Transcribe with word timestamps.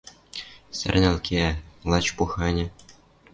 Сӓрнӓл 0.77 1.17
кеӓ, 1.25 1.51
лач 1.89 2.05
поханя 2.17 2.67